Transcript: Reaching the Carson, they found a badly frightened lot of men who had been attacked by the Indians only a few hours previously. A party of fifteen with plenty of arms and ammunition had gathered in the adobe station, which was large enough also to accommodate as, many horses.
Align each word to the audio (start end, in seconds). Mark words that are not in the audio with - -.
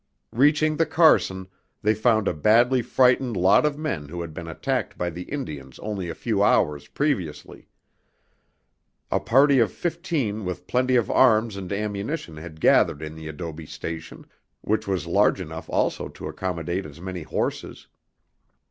Reaching 0.33 0.77
the 0.77 0.87
Carson, 0.87 1.47
they 1.83 1.93
found 1.93 2.27
a 2.27 2.33
badly 2.33 2.81
frightened 2.81 3.37
lot 3.37 3.67
of 3.67 3.77
men 3.77 4.07
who 4.09 4.21
had 4.21 4.33
been 4.33 4.47
attacked 4.47 4.97
by 4.97 5.11
the 5.11 5.29
Indians 5.29 5.77
only 5.77 6.09
a 6.09 6.15
few 6.15 6.41
hours 6.41 6.87
previously. 6.87 7.67
A 9.11 9.19
party 9.19 9.59
of 9.59 9.71
fifteen 9.71 10.43
with 10.43 10.65
plenty 10.65 10.95
of 10.95 11.11
arms 11.11 11.55
and 11.55 11.71
ammunition 11.71 12.37
had 12.37 12.59
gathered 12.59 13.03
in 13.03 13.13
the 13.13 13.27
adobe 13.27 13.67
station, 13.67 14.25
which 14.61 14.87
was 14.87 15.05
large 15.05 15.39
enough 15.39 15.69
also 15.69 16.07
to 16.09 16.27
accommodate 16.27 16.87
as, 16.87 16.99
many 16.99 17.21
horses. 17.21 17.85